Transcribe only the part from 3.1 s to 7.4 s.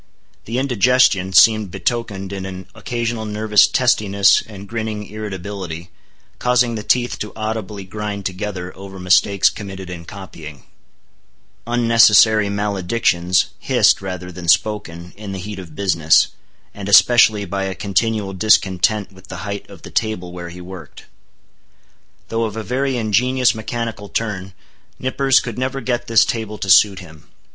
nervous testiness and grinning irritability, causing the teeth to